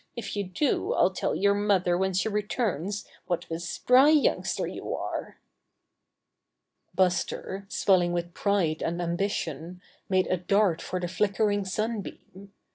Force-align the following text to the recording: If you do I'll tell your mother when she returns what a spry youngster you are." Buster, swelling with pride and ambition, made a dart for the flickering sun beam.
If 0.15 0.35
you 0.35 0.43
do 0.45 0.95
I'll 0.95 1.11
tell 1.13 1.35
your 1.35 1.53
mother 1.53 1.95
when 1.95 2.13
she 2.13 2.27
returns 2.27 3.05
what 3.27 3.45
a 3.51 3.59
spry 3.59 4.09
youngster 4.09 4.65
you 4.65 4.95
are." 4.95 5.37
Buster, 6.95 7.67
swelling 7.69 8.11
with 8.11 8.33
pride 8.33 8.81
and 8.81 8.99
ambition, 8.99 9.79
made 10.09 10.25
a 10.25 10.37
dart 10.37 10.81
for 10.81 10.99
the 10.99 11.07
flickering 11.07 11.65
sun 11.65 12.01
beam. 12.01 12.51